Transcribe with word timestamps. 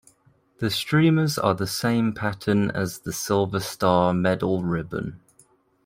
The 0.57 0.71
streamers 0.71 1.37
are 1.37 1.53
the 1.53 1.67
same 1.67 2.13
pattern 2.13 2.71
as 2.71 3.01
the 3.01 3.13
Silver 3.13 3.59
Star 3.59 4.15
Medal 4.15 4.63
ribbon. 4.63 5.19